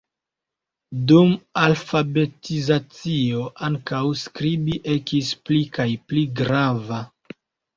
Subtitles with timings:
[1.11, 7.05] Dum alfabetizacio ankaŭ skribi ekis pli kaj pli grava.